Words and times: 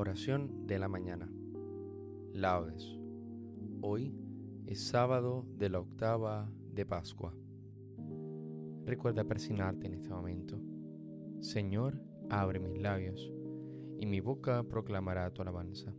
Oración 0.00 0.66
de 0.66 0.78
la 0.78 0.88
mañana. 0.88 1.30
Laudes. 2.32 2.98
Hoy 3.82 4.14
es 4.64 4.80
sábado 4.80 5.44
de 5.58 5.68
la 5.68 5.78
octava 5.78 6.50
de 6.72 6.86
Pascua. 6.86 7.34
Recuerda 8.86 9.24
persignarte 9.24 9.88
en 9.88 9.92
este 9.92 10.08
momento. 10.08 10.58
Señor, 11.40 12.00
abre 12.30 12.60
mis 12.60 12.80
labios, 12.80 13.30
y 13.98 14.06
mi 14.06 14.20
boca 14.20 14.62
proclamará 14.62 15.30
tu 15.34 15.42
alabanza. 15.42 15.92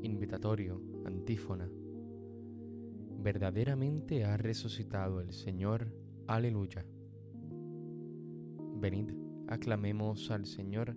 Invitatorio, 0.00 0.80
antífona. 1.04 1.68
Verdaderamente 3.18 4.24
ha 4.24 4.38
resucitado 4.38 5.20
el 5.20 5.34
Señor. 5.34 5.92
Aleluya. 6.26 6.86
Venid, 8.80 9.10
aclamemos 9.46 10.30
al 10.30 10.46
Señor, 10.46 10.96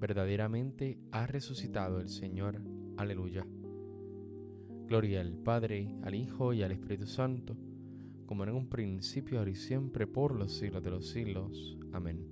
Verdaderamente 0.00 0.98
ha 1.10 1.26
resucitado 1.26 2.00
el 2.00 2.08
Señor. 2.08 2.60
Aleluya. 2.96 3.46
Gloria 4.86 5.20
al 5.20 5.34
Padre, 5.34 5.96
al 6.02 6.14
Hijo 6.14 6.52
y 6.52 6.62
al 6.62 6.72
Espíritu 6.72 7.06
Santo, 7.06 7.56
como 8.26 8.44
en 8.44 8.50
un 8.50 8.68
principio, 8.68 9.38
ahora 9.38 9.50
y 9.50 9.54
siempre, 9.54 10.06
por 10.06 10.34
los 10.34 10.52
siglos 10.56 10.82
de 10.82 10.90
los 10.90 11.08
siglos. 11.08 11.78
Amén. 11.92 12.26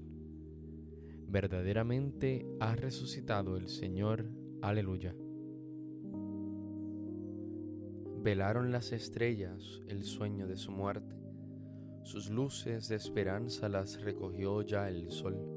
Verdaderamente 1.29 2.47
ha 2.61 2.75
resucitado 2.77 3.57
el 3.57 3.69
Señor. 3.69 4.27
Aleluya. 4.63 5.15
Velaron 8.23 8.73
las 8.73 8.93
estrellas 8.93 9.83
el 9.89 10.03
sueño 10.03 10.47
de 10.47 10.57
su 10.57 10.73
muerte 10.73 11.17
sus 12.07 12.31
luces 12.31 12.87
de 12.87 12.95
esperanza 12.95 13.69
las 13.69 14.01
recogió 14.01 14.63
ya 14.63 14.89
el 14.89 15.11
sol. 15.11 15.56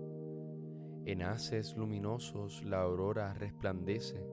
En 1.10 1.24
haces 1.24 1.76
luminosos 1.76 2.64
la 2.64 2.84
aurora 2.84 3.34
resplandece. 3.34 4.24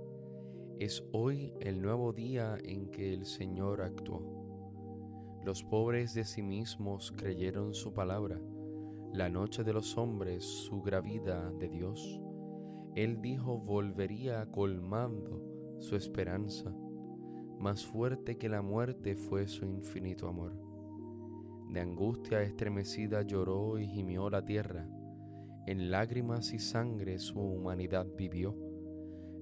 Es 0.78 1.02
hoy 1.10 1.54
el 1.58 1.80
nuevo 1.80 2.12
día 2.12 2.58
en 2.62 2.90
que 2.90 3.14
el 3.14 3.24
Señor 3.24 3.80
actuó. 3.80 5.40
Los 5.42 5.64
pobres 5.64 6.12
de 6.12 6.24
sí 6.24 6.42
mismos 6.42 7.12
creyeron 7.12 7.72
su 7.72 7.94
palabra, 7.94 8.38
la 9.10 9.30
noche 9.30 9.64
de 9.64 9.72
los 9.72 9.96
hombres 9.96 10.44
su 10.44 10.82
gravida 10.82 11.50
de 11.52 11.70
Dios. 11.70 12.20
Él 12.94 13.22
dijo 13.22 13.56
volvería 13.56 14.44
colmando 14.50 15.76
su 15.78 15.96
esperanza, 15.96 16.74
más 17.58 17.86
fuerte 17.86 18.36
que 18.36 18.50
la 18.50 18.60
muerte 18.60 19.16
fue 19.16 19.48
su 19.48 19.64
infinito 19.64 20.28
amor. 20.28 20.52
De 21.70 21.80
angustia 21.80 22.42
estremecida 22.42 23.22
lloró 23.22 23.78
y 23.78 23.88
gimió 23.88 24.28
la 24.28 24.44
tierra, 24.44 24.86
en 25.66 25.90
lágrimas 25.90 26.52
y 26.52 26.60
sangre 26.60 27.18
su 27.18 27.40
humanidad 27.40 28.06
vivió. 28.16 28.54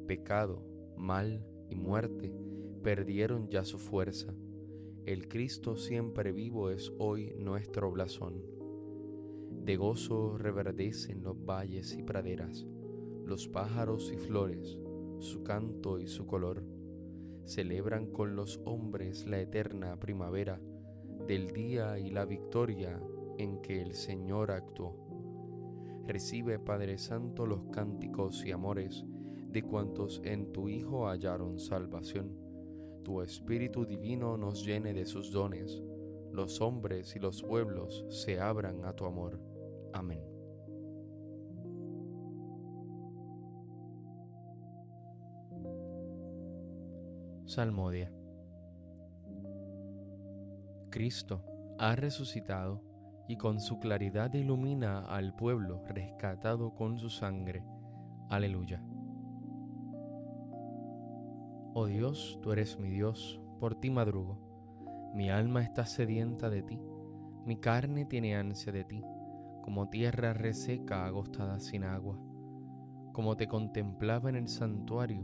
Pecado, 0.06 0.62
mal 0.96 1.44
y 1.68 1.76
muerte 1.76 2.34
perdieron 2.82 3.48
ya 3.48 3.64
su 3.64 3.78
fuerza. 3.78 4.34
El 5.04 5.28
Cristo 5.28 5.76
siempre 5.76 6.32
vivo 6.32 6.70
es 6.70 6.92
hoy 6.98 7.34
nuestro 7.38 7.90
blasón. 7.90 8.42
De 9.64 9.76
gozo 9.76 10.38
reverdecen 10.38 11.22
los 11.22 11.36
valles 11.44 11.94
y 11.94 12.02
praderas, 12.02 12.66
los 13.24 13.48
pájaros 13.48 14.10
y 14.12 14.16
flores, 14.16 14.78
su 15.18 15.42
canto 15.42 15.98
y 15.98 16.06
su 16.06 16.26
color. 16.26 16.64
Celebran 17.44 18.06
con 18.06 18.34
los 18.34 18.60
hombres 18.64 19.26
la 19.26 19.40
eterna 19.40 19.98
primavera 20.00 20.58
del 21.26 21.52
día 21.52 21.98
y 21.98 22.10
la 22.10 22.24
victoria 22.24 22.98
en 23.38 23.60
que 23.60 23.82
el 23.82 23.94
Señor 23.94 24.50
actuó. 24.50 25.03
Recibe, 26.06 26.58
Padre 26.58 26.98
Santo, 26.98 27.46
los 27.46 27.64
cánticos 27.72 28.44
y 28.44 28.52
amores 28.52 29.04
de 29.48 29.62
cuantos 29.62 30.20
en 30.24 30.52
tu 30.52 30.68
Hijo 30.68 31.08
hallaron 31.08 31.58
salvación. 31.58 32.36
Tu 33.04 33.22
Espíritu 33.22 33.86
Divino 33.86 34.36
nos 34.36 34.64
llene 34.64 34.92
de 34.92 35.06
sus 35.06 35.30
dones, 35.32 35.82
los 36.32 36.60
hombres 36.60 37.14
y 37.16 37.20
los 37.20 37.42
pueblos 37.42 38.04
se 38.08 38.40
abran 38.40 38.84
a 38.84 38.92
tu 38.94 39.06
amor. 39.06 39.40
Amén. 39.92 40.24
Salmodia. 47.46 48.12
Cristo 50.90 51.44
ha 51.78 51.94
resucitado 51.94 52.82
y 53.26 53.36
con 53.36 53.60
su 53.60 53.78
claridad 53.78 54.32
ilumina 54.34 55.00
al 55.00 55.34
pueblo 55.34 55.82
rescatado 55.88 56.74
con 56.74 56.98
su 56.98 57.08
sangre. 57.08 57.64
Aleluya. 58.28 58.82
Oh 61.74 61.86
Dios, 61.86 62.38
tú 62.42 62.52
eres 62.52 62.78
mi 62.78 62.90
Dios, 62.90 63.40
por 63.58 63.74
ti 63.74 63.90
madrugo. 63.90 64.38
Mi 65.14 65.30
alma 65.30 65.62
está 65.62 65.86
sedienta 65.86 66.50
de 66.50 66.62
ti, 66.62 66.80
mi 67.46 67.56
carne 67.56 68.04
tiene 68.04 68.36
ansia 68.36 68.72
de 68.72 68.84
ti, 68.84 69.02
como 69.62 69.88
tierra 69.88 70.32
reseca 70.32 71.04
agostada 71.04 71.60
sin 71.60 71.84
agua. 71.84 72.18
Como 73.12 73.36
te 73.36 73.46
contemplaba 73.46 74.28
en 74.28 74.36
el 74.36 74.48
santuario, 74.48 75.22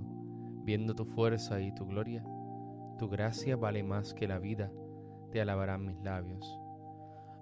viendo 0.64 0.94
tu 0.94 1.04
fuerza 1.04 1.60
y 1.60 1.72
tu 1.72 1.86
gloria, 1.86 2.24
tu 2.98 3.08
gracia 3.08 3.56
vale 3.56 3.82
más 3.82 4.12
que 4.12 4.28
la 4.28 4.38
vida 4.38 4.70
te 5.32 5.40
alabarán 5.40 5.86
mis 5.86 6.00
labios. 6.02 6.59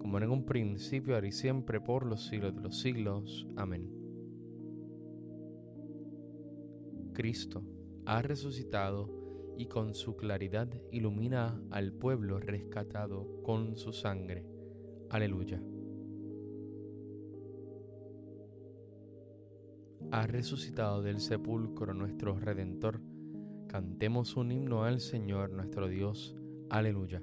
como 0.00 0.18
en 0.18 0.30
un 0.30 0.44
principio, 0.44 1.14
ahora 1.14 1.28
y 1.28 1.32
siempre, 1.32 1.80
por 1.80 2.06
los 2.06 2.26
siglos 2.26 2.54
de 2.56 2.62
los 2.62 2.80
siglos. 2.80 3.46
Amén. 3.56 3.88
Cristo 7.12 7.62
ha 8.06 8.22
resucitado 8.22 9.54
y 9.56 9.66
con 9.66 9.94
su 9.94 10.16
claridad 10.16 10.68
ilumina 10.90 11.60
al 11.70 11.92
pueblo 11.92 12.40
rescatado 12.40 13.42
con 13.42 13.76
su 13.76 13.92
sangre. 13.92 14.46
Aleluya. 15.10 15.62
Ha 20.12 20.26
resucitado 20.26 21.02
del 21.02 21.20
sepulcro 21.20 21.92
nuestro 21.92 22.38
Redentor. 22.38 23.00
Cantemos 23.68 24.36
un 24.36 24.50
himno 24.50 24.84
al 24.84 25.00
Señor 25.00 25.50
nuestro 25.50 25.88
Dios. 25.88 26.34
Aleluya. 26.70 27.22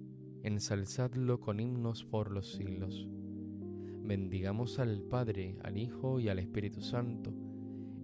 Ensalzadlo 0.43 1.39
con 1.39 1.59
himnos 1.59 2.03
por 2.03 2.31
los 2.31 2.53
siglos. 2.53 3.07
Bendigamos 4.03 4.79
al 4.79 5.03
Padre, 5.03 5.55
al 5.61 5.77
Hijo 5.77 6.19
y 6.19 6.29
al 6.29 6.39
Espíritu 6.39 6.81
Santo. 6.81 7.31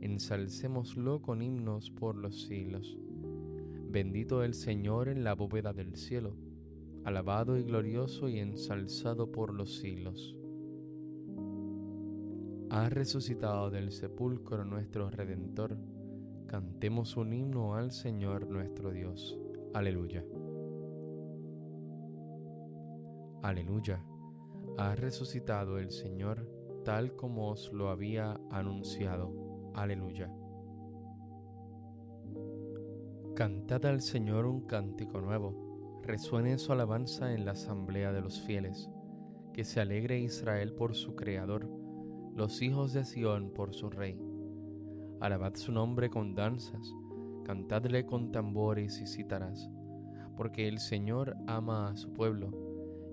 Ensalcémoslo 0.02 1.24
con 1.24 1.42
himnos 1.42 1.90
por 1.90 2.16
los 2.16 2.44
siglos. 2.44 2.96
Bendito 3.90 4.44
el 4.44 4.54
Señor 4.54 5.10
en 5.10 5.24
la 5.24 5.34
bóveda 5.34 5.74
del 5.74 5.96
cielo, 5.96 6.36
alabado 7.06 7.58
y 7.58 7.64
glorioso 7.64 8.30
y 8.30 8.38
ensalzado 8.38 9.32
por 9.32 9.52
los 9.52 9.80
siglos. 9.80 10.36
Ha 12.70 12.88
resucitado 12.90 13.72
del 13.72 13.92
sepulcro 13.92 14.64
nuestro 14.64 15.10
Redentor. 15.10 15.76
Cantemos 16.46 17.18
un 17.18 17.34
himno 17.34 17.74
al 17.74 17.92
Señor 17.92 18.48
nuestro 18.48 18.92
Dios. 18.92 19.40
Aleluya. 19.74 20.24
Aleluya 23.42 24.02
ha 24.78 24.94
resucitado 24.96 25.80
el 25.80 25.92
Señor 25.92 26.48
tal 26.86 27.16
como 27.16 27.50
os 27.50 27.74
lo 27.74 27.90
había 27.90 28.40
anunciado. 28.52 29.72
Aleluya. 29.74 30.32
Cantad 33.36 33.86
al 33.86 34.02
Señor 34.02 34.46
un 34.46 34.62
cántico 34.62 35.20
nuevo, 35.20 36.00
resuene 36.04 36.58
su 36.60 36.72
alabanza 36.72 37.34
en 37.34 37.46
la 37.46 37.52
asamblea 37.52 38.14
de 38.14 38.22
los 38.22 38.40
fieles, 38.42 38.90
que 39.54 39.64
se 39.64 39.82
alegre 39.82 40.20
Israel 40.20 40.74
por 40.74 40.96
su 40.96 41.16
Creador, 41.16 41.68
los 42.36 42.62
hijos 42.62 42.94
de 42.94 43.04
Sión 43.04 43.52
por 43.52 43.74
su 43.74 43.90
Rey. 43.90 44.20
Alabad 45.20 45.56
su 45.56 45.72
nombre 45.72 46.10
con 46.10 46.36
danzas, 46.36 46.94
cantadle 47.44 48.06
con 48.06 48.32
tambores 48.32 49.02
y 49.02 49.08
cítaras, 49.08 49.70
porque 50.36 50.68
el 50.68 50.80
Señor 50.80 51.36
ama 51.48 51.90
a 51.90 51.98
su 51.98 52.14
pueblo 52.14 52.67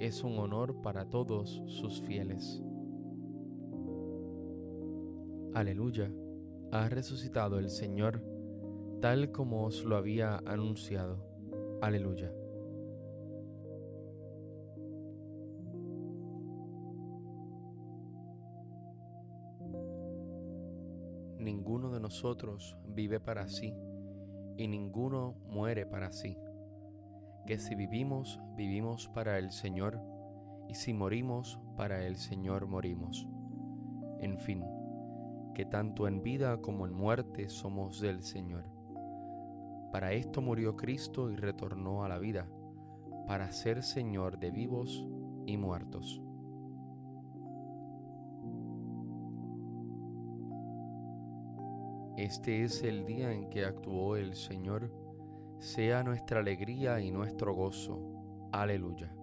es 0.00 0.24
un 0.24 0.38
honor 0.38 0.80
para 0.80 1.10
todos 1.10 1.62
sus 1.66 2.00
fieles. 2.00 2.62
Aleluya, 5.52 6.10
ha 6.72 6.88
resucitado 6.88 7.58
el 7.58 7.68
Señor, 7.68 8.24
tal 9.02 9.30
como 9.30 9.64
os 9.66 9.84
lo 9.84 9.96
había 9.96 10.38
anunciado. 10.38 11.22
Aleluya. 11.82 12.32
Ninguno 21.38 21.90
de 21.90 22.00
nosotros 22.00 22.78
vive 22.86 23.20
para 23.20 23.48
sí, 23.48 23.74
y 24.56 24.66
ninguno 24.66 25.36
muere 25.50 25.84
para 25.84 26.10
sí 26.10 26.38
que 27.50 27.58
si 27.58 27.74
vivimos, 27.74 28.40
vivimos 28.54 29.08
para 29.08 29.36
el 29.36 29.50
Señor, 29.50 30.00
y 30.68 30.74
si 30.74 30.94
morimos, 30.94 31.58
para 31.76 32.06
el 32.06 32.14
Señor 32.14 32.68
morimos. 32.68 33.26
En 34.20 34.38
fin, 34.38 34.64
que 35.52 35.64
tanto 35.64 36.06
en 36.06 36.22
vida 36.22 36.58
como 36.58 36.86
en 36.86 36.92
muerte 36.92 37.48
somos 37.48 38.00
del 38.00 38.22
Señor. 38.22 38.70
Para 39.90 40.12
esto 40.12 40.40
murió 40.40 40.76
Cristo 40.76 41.28
y 41.28 41.34
retornó 41.34 42.04
a 42.04 42.08
la 42.08 42.20
vida, 42.20 42.48
para 43.26 43.50
ser 43.50 43.82
Señor 43.82 44.38
de 44.38 44.52
vivos 44.52 45.04
y 45.44 45.56
muertos. 45.56 46.22
Este 52.16 52.62
es 52.62 52.84
el 52.84 53.04
día 53.06 53.32
en 53.32 53.50
que 53.50 53.64
actuó 53.64 54.14
el 54.14 54.36
Señor 54.36 54.99
sea 55.60 56.02
nuestra 56.02 56.40
alegría 56.40 57.00
y 57.00 57.10
nuestro 57.10 57.54
gozo. 57.54 58.48
Aleluya. 58.50 59.14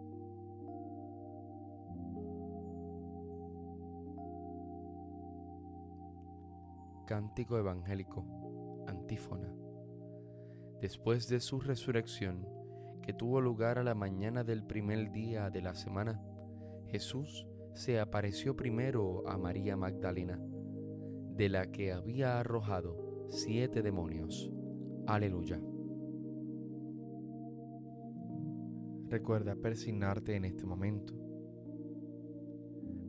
Cántico 7.08 7.58
Evangélico, 7.58 8.86
antífona. 8.88 9.51
Después 10.79 11.27
de 11.27 11.39
su 11.39 11.60
resurrección, 11.60 12.48
que 13.01 13.13
tuvo 13.13 13.41
lugar 13.41 13.79
a 13.79 13.84
la 13.84 13.96
mañana 13.96 14.44
del 14.44 14.63
primer 14.63 15.12
día 15.12 15.50
de 15.50 15.62
la 15.62 15.74
semana, 15.74 16.22
Jesús 16.88 17.48
se 17.74 18.00
apareció 18.00 18.56
primero 18.56 19.27
a 19.27 19.38
María 19.38 19.75
Magdalena, 19.75 20.39
de 21.36 21.50
la 21.50 21.72
que 21.72 21.94
había 21.94 22.39
arrojado 22.39 23.25
siete 23.29 23.82
demonios. 23.82 24.51
Aleluya. 25.08 25.60
Recuerda 29.10 29.56
persignarte 29.56 30.36
en 30.36 30.44
este 30.44 30.66
momento. 30.66 31.14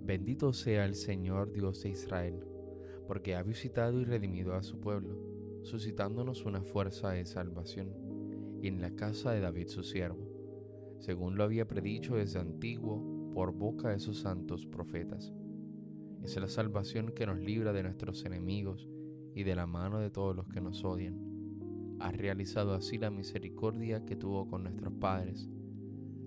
Bendito 0.04 0.52
sea 0.52 0.84
el 0.84 0.94
Señor 0.94 1.50
Dios 1.50 1.82
de 1.82 1.88
Israel, 1.88 2.46
porque 3.08 3.34
ha 3.34 3.42
visitado 3.42 4.00
y 4.00 4.04
redimido 4.04 4.54
a 4.54 4.62
su 4.62 4.78
pueblo, 4.78 5.18
suscitándonos 5.64 6.44
una 6.44 6.62
fuerza 6.62 7.10
de 7.10 7.26
salvación, 7.26 7.88
y 8.62 8.68
en 8.68 8.80
la 8.80 8.92
casa 8.92 9.32
de 9.32 9.40
David 9.40 9.66
su 9.66 9.82
siervo, 9.82 10.96
según 11.00 11.36
lo 11.36 11.42
había 11.42 11.66
predicho 11.66 12.14
desde 12.14 12.38
antiguo 12.38 13.32
por 13.34 13.52
boca 13.52 13.88
de 13.88 13.98
sus 13.98 14.20
santos 14.20 14.66
profetas. 14.66 15.34
Es 16.22 16.36
la 16.36 16.48
salvación 16.48 17.10
que 17.10 17.26
nos 17.26 17.40
libra 17.40 17.72
de 17.72 17.82
nuestros 17.82 18.24
enemigos 18.24 18.88
y 19.34 19.42
de 19.42 19.56
la 19.56 19.66
mano 19.66 19.98
de 19.98 20.10
todos 20.10 20.36
los 20.36 20.46
que 20.46 20.60
nos 20.60 20.84
odian. 20.84 21.18
Ha 21.98 22.12
realizado 22.12 22.74
así 22.74 22.98
la 22.98 23.10
misericordia 23.10 24.04
que 24.04 24.14
tuvo 24.14 24.48
con 24.48 24.62
nuestros 24.62 24.92
padres 24.94 25.50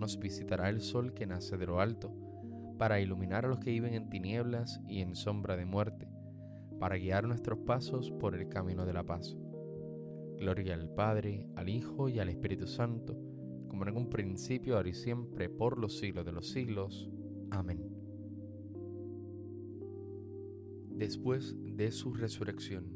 nos 0.00 0.18
visitará 0.18 0.68
el 0.68 0.80
sol 0.80 1.14
que 1.14 1.26
nace 1.26 1.56
de 1.56 1.66
lo 1.66 1.80
alto, 1.80 2.12
para 2.78 3.00
iluminar 3.00 3.44
a 3.44 3.48
los 3.48 3.60
que 3.60 3.70
viven 3.70 3.94
en 3.94 4.08
tinieblas 4.08 4.80
y 4.88 5.02
en 5.02 5.14
sombra 5.14 5.56
de 5.56 5.66
muerte, 5.66 6.08
para 6.78 6.96
guiar 6.96 7.28
nuestros 7.28 7.58
pasos 7.60 8.10
por 8.10 8.34
el 8.34 8.48
camino 8.48 8.86
de 8.86 8.94
la 8.94 9.04
paz. 9.04 9.36
Gloria 10.38 10.74
al 10.74 10.88
Padre, 10.88 11.46
al 11.54 11.68
Hijo 11.68 12.08
y 12.08 12.18
al 12.18 12.30
Espíritu 12.30 12.66
Santo, 12.66 13.14
como 13.68 13.86
en 13.86 13.96
un 13.96 14.08
principio, 14.08 14.76
ahora 14.76 14.88
y 14.88 14.94
siempre, 14.94 15.50
por 15.50 15.78
los 15.78 15.98
siglos 15.98 16.24
de 16.24 16.32
los 16.32 16.48
siglos. 16.48 17.10
Amén. 17.50 17.86
Después 20.88 21.54
de 21.76 21.90
su 21.90 22.14
resurrección, 22.14 22.86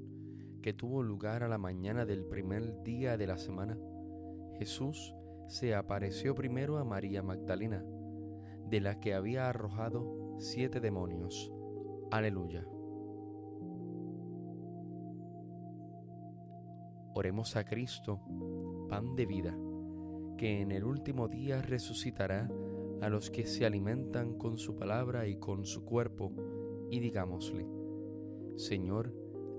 que 0.62 0.72
tuvo 0.72 1.02
lugar 1.02 1.42
a 1.42 1.48
la 1.48 1.58
mañana 1.58 2.06
del 2.06 2.24
primer 2.24 2.82
día 2.82 3.18
de 3.18 3.26
la 3.26 3.36
semana, 3.36 3.78
Jesús 4.58 5.14
se 5.46 5.74
apareció 5.74 6.34
primero 6.34 6.78
a 6.78 6.84
María 6.84 7.22
Magdalena, 7.22 7.84
de 8.68 8.80
la 8.80 9.00
que 9.00 9.14
había 9.14 9.48
arrojado 9.48 10.36
siete 10.38 10.80
demonios. 10.80 11.52
Aleluya. 12.10 12.66
Oremos 17.14 17.54
a 17.56 17.64
Cristo, 17.64 18.20
pan 18.88 19.14
de 19.14 19.26
vida, 19.26 19.56
que 20.36 20.60
en 20.60 20.72
el 20.72 20.84
último 20.84 21.28
día 21.28 21.62
resucitará 21.62 22.50
a 23.00 23.08
los 23.08 23.30
que 23.30 23.46
se 23.46 23.64
alimentan 23.64 24.36
con 24.36 24.58
su 24.58 24.74
palabra 24.74 25.28
y 25.28 25.36
con 25.36 25.64
su 25.64 25.84
cuerpo, 25.84 26.32
y 26.90 27.00
digámosle, 27.00 27.68
Señor, 28.56 29.14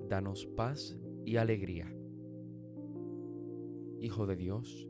danos 0.09 0.45
paz 0.47 0.97
y 1.25 1.37
alegría. 1.37 1.93
Hijo 3.99 4.25
de 4.27 4.35
Dios, 4.35 4.89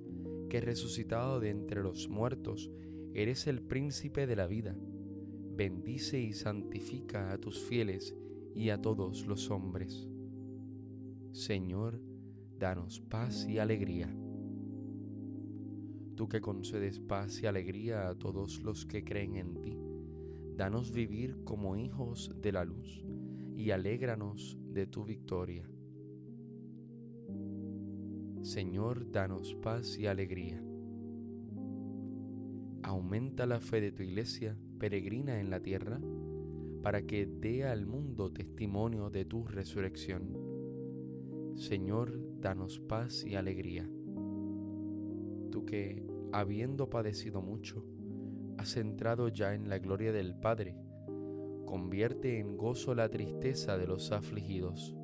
que 0.50 0.62
resucitado 0.62 1.40
de 1.40 1.50
entre 1.50 1.82
los 1.82 2.10
muertos, 2.10 2.72
eres 3.14 3.48
el 3.48 3.62
príncipe 3.62 4.28
de 4.28 4.36
la 4.36 4.48
vida. 4.48 4.75
Bendice 5.56 6.20
y 6.20 6.34
santifica 6.34 7.32
a 7.32 7.38
tus 7.38 7.60
fieles 7.60 8.16
y 8.54 8.70
a 8.70 8.82
todos 8.82 9.25
los 9.25 9.50
hombres. 9.52 10.10
Señor, 11.32 12.02
danos 12.58 13.02
paz 13.02 13.48
y 13.48 13.60
alegría. 13.60 14.14
Tú 16.16 16.30
que 16.30 16.42
concedes 16.42 17.00
paz 17.00 17.42
y 17.42 17.46
alegría 17.46 18.08
a 18.08 18.16
todos 18.16 18.64
los 18.64 18.86
que 18.86 19.04
creen 19.04 19.36
en 19.36 19.62
ti, 19.62 19.78
danos 20.56 20.92
vivir 20.92 21.44
como 21.44 21.75
hijos 21.75 22.32
de 22.42 22.52
la 22.54 22.64
luz 22.64 23.06
y 23.56 23.72
alégranos 23.72 24.58
de 24.72 24.88
tu 24.88 25.04
victoria. 25.04 25.70
Señor, 28.46 29.12
danos 29.12 29.56
paz 29.56 29.98
y 29.98 30.06
alegría. 30.06 30.62
Aumenta 32.84 33.48
la 33.48 33.60
fe 33.60 33.82
de 33.82 33.92
tu 33.92 34.04
iglesia 34.04 34.56
peregrina 34.78 35.40
en 35.40 35.50
la 35.50 35.62
tierra, 35.62 36.00
para 36.84 37.02
que 37.08 37.25
dé 37.25 37.66
al 37.66 37.88
mundo 37.88 38.32
testimonio 38.32 39.10
de 39.10 39.25
tu 39.25 39.48
resurrección. 39.48 40.38
Señor, 41.56 42.40
danos 42.40 42.80
paz 42.80 43.25
y 43.25 43.34
alegría. 43.34 43.90
Tú 45.50 45.66
que, 45.66 46.06
habiendo 46.32 46.88
padecido 46.88 47.42
mucho, 47.42 47.84
has 48.60 48.78
entrado 48.78 49.28
ya 49.28 49.56
en 49.56 49.70
la 49.70 49.80
gloria 49.80 50.12
del 50.12 50.36
Padre, 50.36 50.78
convierte 51.66 52.38
en 52.38 52.58
gozo 52.58 52.94
la 52.94 53.10
tristeza 53.10 53.75
de 53.75 53.88
los 53.88 54.12
afligidos 54.12 54.96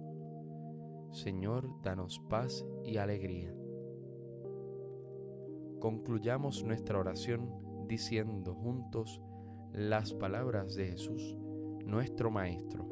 Señor, 1.11 1.69
danos 1.83 2.19
paz 2.29 2.65
y 2.85 2.95
alegría. 2.95 3.53
Concluyamos 5.79 6.63
nuestra 6.63 6.99
oración 6.99 7.85
diciendo 7.87 8.55
juntos 8.55 9.21
las 9.73 10.13
palabras 10.13 10.75
de 10.75 10.87
Jesús, 10.87 11.35
nuestro 11.85 12.31
Maestro. 12.31 12.87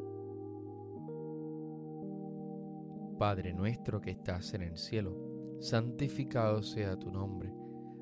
Padre 3.18 3.54
nuestro 3.54 4.02
que 4.02 4.10
estás 4.10 4.52
en 4.52 4.62
el 4.62 4.76
cielo, 4.76 5.16
santificado 5.60 6.62
sea 6.62 6.98
tu 6.98 7.10
nombre, 7.10 7.54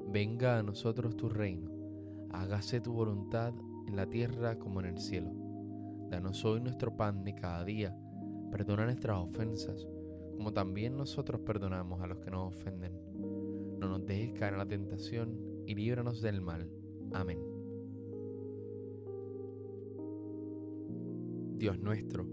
venga 0.09 0.59
a 0.59 0.65
nosotros 0.65 1.17
tu 1.17 1.29
reino, 1.29 1.71
hágase 2.31 2.81
tu 2.81 2.93
voluntad 2.93 3.55
en 3.87 3.95
la 3.95 4.07
tierra 4.07 4.59
como 4.59 4.81
en 4.81 4.87
el 4.87 4.99
cielo. 4.99 5.31
Danos 6.11 6.45
hoy 6.45 6.61
nuestro 6.61 6.97
pan 6.97 7.23
de 7.23 7.35
cada 7.37 7.65
día, 7.65 7.97
perdona 8.51 8.87
nuestras 8.87 9.19
ofensas 9.19 9.87
como 10.39 10.53
también 10.53 10.97
nosotros 10.97 11.41
perdonamos 11.41 12.01
a 12.01 12.07
los 12.07 12.21
que 12.21 12.31
nos 12.31 12.55
ofenden. 12.55 12.93
No 13.81 13.89
nos 13.89 14.07
dejes 14.07 14.39
caer 14.39 14.53
en 14.53 14.59
la 14.61 14.69
tentación 14.69 15.65
y 15.67 15.75
líbranos 15.75 16.23
del 16.23 16.41
mal. 16.41 16.71
Amén. 17.13 17.41
Dios 21.57 21.81
nuestro, 21.81 22.25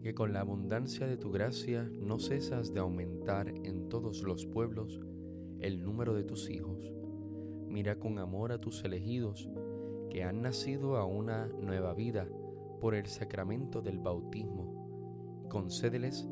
que 0.00 0.14
con 0.14 0.32
la 0.32 0.40
abundancia 0.40 1.06
de 1.06 1.18
tu 1.18 1.30
gracia 1.30 1.82
no 2.00 2.18
cesas 2.18 2.72
de 2.72 2.80
aumentar 2.80 3.48
en 3.48 3.90
todos 3.90 4.22
los 4.22 4.46
pueblos 4.46 4.98
el 5.60 5.84
número 5.84 6.14
de 6.14 6.24
tus 6.24 6.48
hijos. 6.48 6.90
Mira 7.68 7.98
con 7.98 8.18
amor 8.18 8.50
a 8.50 8.62
tus 8.62 8.82
elegidos 8.82 9.50
que 10.08 10.24
han 10.24 10.40
nacido 10.40 10.96
a 10.96 11.04
una 11.04 11.48
nueva 11.48 11.92
vida 11.92 12.26
por 12.80 12.94
el 12.94 13.04
sacramento 13.04 13.82
del 13.82 13.98
bautismo. 13.98 15.44
Concédeles 15.50 16.26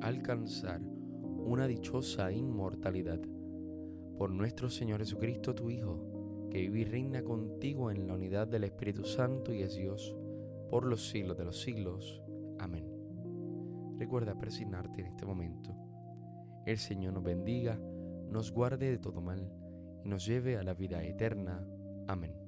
alcanzar 0.00 0.80
una 0.80 1.66
dichosa 1.66 2.32
inmortalidad. 2.32 3.20
Por 4.18 4.30
nuestro 4.30 4.68
Señor 4.68 5.00
Jesucristo, 5.00 5.54
tu 5.54 5.70
Hijo, 5.70 6.48
que 6.50 6.58
vive 6.58 6.80
y 6.80 6.84
reina 6.84 7.22
contigo 7.22 7.90
en 7.90 8.06
la 8.06 8.14
unidad 8.14 8.48
del 8.48 8.64
Espíritu 8.64 9.04
Santo 9.04 9.52
y 9.52 9.62
es 9.62 9.76
Dios, 9.76 10.14
por 10.70 10.84
los 10.84 11.08
siglos 11.08 11.36
de 11.38 11.44
los 11.44 11.60
siglos. 11.60 12.22
Amén. 12.58 12.84
Recuerda 13.98 14.38
presignarte 14.38 15.00
en 15.00 15.06
este 15.06 15.26
momento. 15.26 15.74
El 16.66 16.78
Señor 16.78 17.14
nos 17.14 17.22
bendiga, 17.22 17.78
nos 18.30 18.52
guarde 18.52 18.90
de 18.90 18.98
todo 18.98 19.20
mal 19.20 19.52
y 20.04 20.08
nos 20.08 20.26
lleve 20.26 20.56
a 20.56 20.62
la 20.62 20.74
vida 20.74 21.02
eterna. 21.02 21.66
Amén. 22.06 22.39